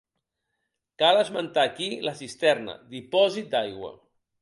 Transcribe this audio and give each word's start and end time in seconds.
Cal 1.01 1.19
esmentar 1.25 1.67
aquí 1.69 1.91
la 2.09 2.17
Cisterna, 2.25 2.79
dipòsit 2.97 3.57
d'aigua. 3.57 3.97